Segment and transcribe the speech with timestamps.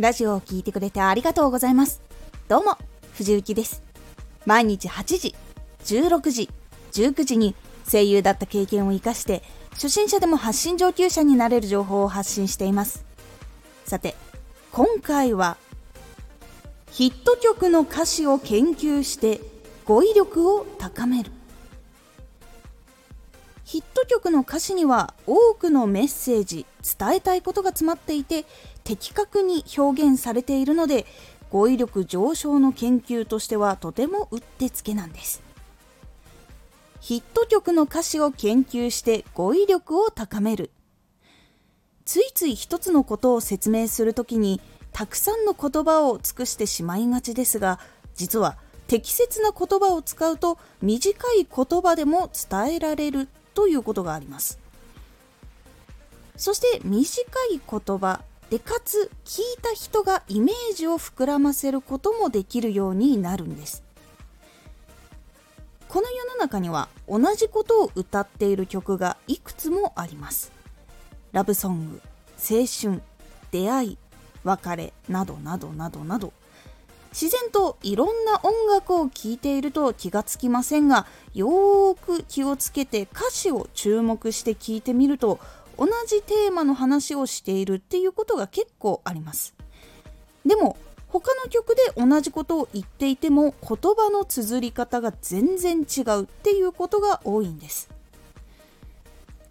[0.00, 2.00] ラジオを聴いてくれてありがとうございます。
[2.48, 2.78] どうも、
[3.12, 3.82] 藤幸です。
[4.46, 5.34] 毎日8時、
[5.84, 6.48] 16時、
[6.92, 7.54] 19時に
[7.86, 9.42] 声優だった経験を活かして、
[9.72, 13.04] 初心者でも発信上級者になれる情報を発信しています。
[13.84, 14.14] さて、
[14.72, 15.58] 今回は、
[16.90, 19.42] ヒット曲の歌詞を研究して
[19.84, 21.30] 語彙力を高める。
[23.66, 26.66] ヒット曲の歌詞には多くのメッセージ
[26.98, 28.44] 伝えたいことが詰まっていて
[28.90, 31.06] 的確に表現されているので
[31.48, 35.42] 語彙力上昇の研究としてはとてもうってつけなんです。
[37.00, 40.70] ヒット曲の歌詞を研究して語彙力を高める。
[42.04, 44.60] ついつい一つのことを説明するときに
[44.92, 47.78] たくさんの言葉を尽くしてしまいがちですが
[48.16, 48.56] 実は
[48.88, 54.58] 適切な言葉を使うと短い言葉でも伝えられるということがあります。
[56.36, 58.22] そして短い言葉。
[58.50, 63.84] でかつ聞いた人がイメージを膨らませることもできるようになるんです。
[65.88, 70.52] この世の中には同じことを歌っている曲がいくつもあります。
[71.30, 72.00] ラブソング
[72.38, 73.02] 青春
[73.52, 73.98] 出会い
[74.42, 76.32] 別れなどなどなどなど。
[77.12, 85.40] 自然といろんな音楽を聴いていると気がつきませんがよーく気をつけて歌詞を注目して聴いてみると
[85.80, 89.54] 同じテーマの話をしているっていうことが結構あります。
[90.44, 90.76] でも
[91.08, 97.88] 他の曲で同じことを言っていても言葉の綴り方が全然違うっていうことが多いんです。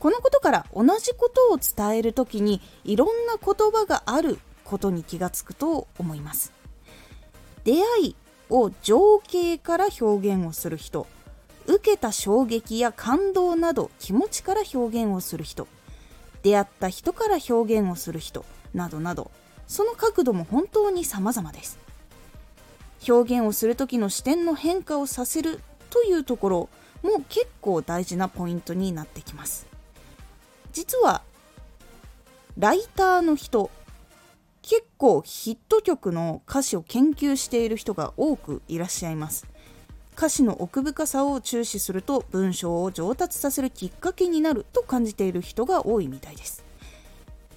[0.00, 6.52] このことから同じことを伝える時にいろんな言葉があることに気がつくと思います。
[7.64, 8.16] 出会い
[8.48, 11.06] を情景から表現をする人
[11.66, 15.68] 受けた衝撃や感動など気持ちから表現をする人
[16.44, 19.32] 出会った人から表現をする人などなど。
[19.66, 21.78] その角度も本当に様々です。
[23.08, 25.60] 表現をする時の視点の変化をさせる
[25.90, 26.68] というところ
[27.02, 29.66] も結構大事なポイントになってきます。
[30.72, 31.22] 実は
[32.58, 33.70] ライターの人
[34.62, 39.46] 結構ヒット曲の歌詞を研究している人が多くいらっしゃいます。
[40.16, 46.64] 歌詞の奥深さを注視すると文章を上達させるきっかけになると感じている人が多いみたいです。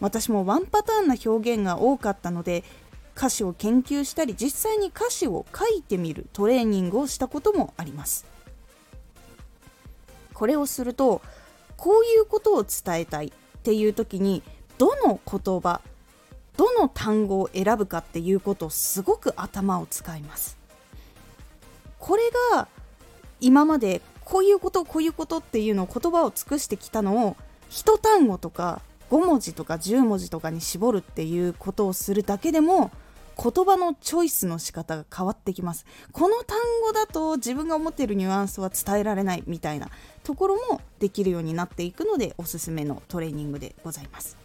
[0.00, 2.64] 私もワンパターンな表現が多かったので
[3.16, 8.26] 歌詞を研究したり実際に歌詞を書いてみるトレーニングをしたこともあります。
[10.34, 11.22] これをすると
[11.76, 13.30] こういうことを伝えたいっ
[13.62, 14.42] ていう時に
[14.78, 15.80] どの言葉
[16.56, 20.55] どの単語を選ぶかっていうことをすごく頭を使います。
[22.06, 22.22] これ
[22.52, 22.68] が
[23.40, 27.36] 今までこういうことこういうことっていうのを言葉を尽くしてきたのを
[27.68, 28.80] 一単語とか
[29.10, 32.92] 5文字とか10文字とかに絞るっていうことをするだけでも
[33.36, 35.84] 言葉のチョイスの仕方が変わってきます。
[36.12, 39.90] この単語だと自分が思っているニュアンスは伝えられないみたいな
[40.22, 44.36] ところもできるようになっていくのでおすすめのトレーニングでございます。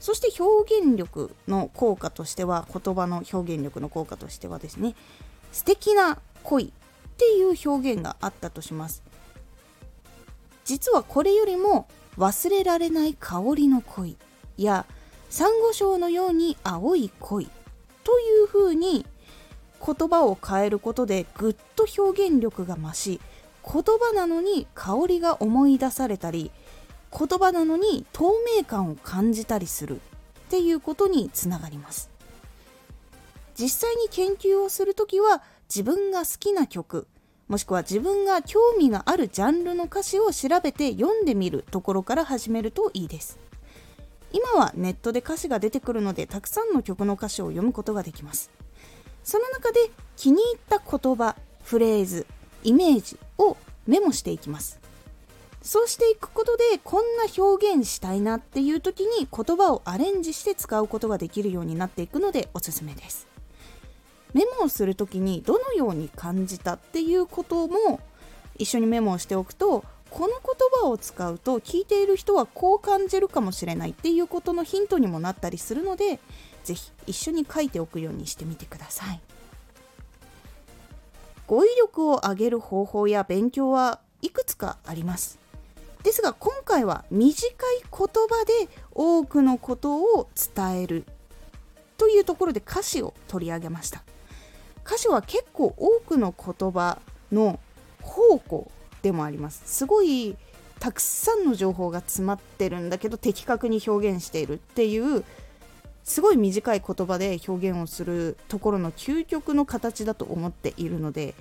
[0.00, 4.94] そして表現力の効果としては言葉の表現力の効果としてはですね
[5.56, 6.68] 素敵な恋っ
[7.16, 9.02] ていう表現があったとします。
[10.66, 14.18] 実はこれよりも忘れられない香りの恋
[14.58, 14.84] や
[15.30, 17.48] サンゴ礁のように青い恋
[18.04, 19.06] というふうに
[19.84, 23.20] 言葉を変えることでぐっと表現力が増し
[23.64, 26.50] 言葉なのに香りが思い出されたり
[27.18, 30.00] 言葉なのに透明感を感じたりするっ
[30.50, 32.15] ていうことにつながります。
[33.58, 37.08] 実際に研究をするときは自分が好きな曲
[37.48, 43.38] もしくは自分が興味があるジャンルの歌詞を調べて読んでみるところから始めるといいです。
[44.32, 48.50] 今はネットで歌詞が出てくるのでたくさんの曲の歌詞を読むことができます。
[49.22, 52.26] その中で気に入った言葉フレーズ
[52.64, 53.56] イメージを
[53.86, 54.80] メモしていきます。
[55.62, 63.35] そうしていくことでこんな表現したいなっていう時に言葉をアレンジして使うことができるようになっていくのでおすすめです。
[64.36, 68.00] メモをする時にどのように感じたっていうことも
[68.58, 76.20] 一緒にメモをしておくとこの言葉を使うと聞いている人はこう感じるかもしれないっていうことのヒントにもなったりするので
[76.64, 79.20] 是非一緒に書いておくようにしてみてください。
[81.46, 85.38] 語彙力を上げる方法や勉強はいくつかあります。
[86.02, 87.46] ですが今回は短い
[87.80, 91.06] 言葉で多くのことを伝える
[91.96, 94.04] というところで歌詞を取り上げました。
[94.86, 96.98] 歌詞は結構多くの言葉
[97.32, 97.58] の
[98.00, 98.70] 宝庫
[99.02, 99.62] でもあります。
[99.66, 100.36] すごい
[100.78, 105.24] たくさんの情報が詰まってるんだけど的確に表現しているっていう
[106.04, 111.34] すごい短い言葉で表現をするところの究極の形だと思っているので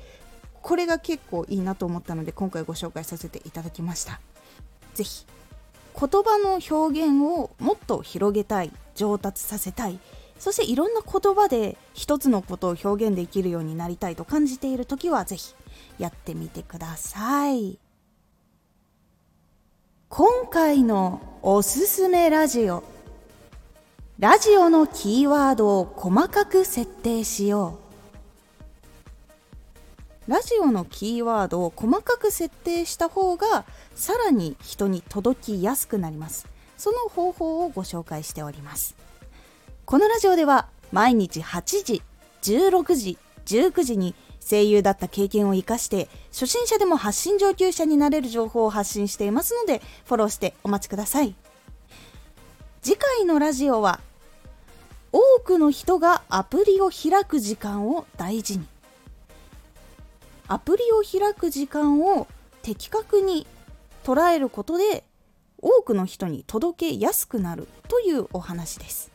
[0.62, 4.20] これが結構いいなと思ったので今回ご紹介させていただきました。
[4.96, 5.26] 是非
[5.98, 10.00] 言葉の表現をもっと広げたい上達させたい
[10.40, 15.56] そしていろんな言葉で一つのことを表現できるようになりたいと感じている時は是非
[15.98, 17.80] やってみてください。
[20.10, 22.84] 今回のおすすめラジオ。
[24.20, 27.80] ラジオのキーワードを細かく設定しよ
[30.28, 30.32] う。
[30.32, 36.48] ラジオのキーワードを細かく設定した方がさらに人に届きやすくなります。
[36.78, 38.96] その方法をご紹介しております。
[39.86, 42.02] このラジオでは毎日8時
[42.42, 51.36] 16時19時に声優だった経験を生かして初心者でも発信上級者になれる情報を発信していますのでフォローしてお待ちください。
[52.82, 54.00] 次回のラジオは
[55.12, 58.66] 多くの人がアプリを開く時間を大事に。
[60.48, 62.28] アプリを開く時間を
[62.64, 63.46] 的確に
[64.04, 65.04] 捉えることで
[65.60, 69.15] 多くの人に届けやすくなるというお話です。